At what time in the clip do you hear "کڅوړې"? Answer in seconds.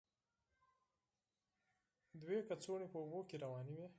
2.49-2.87